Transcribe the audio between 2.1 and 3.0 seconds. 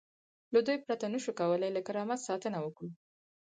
ساتنه وکړو.